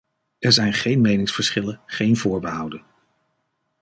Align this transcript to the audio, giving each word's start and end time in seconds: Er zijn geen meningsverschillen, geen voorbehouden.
Er 0.39 0.51
zijn 0.51 0.73
geen 0.73 1.01
meningsverschillen, 1.01 1.81
geen 1.85 2.17
voorbehouden. 2.17 2.83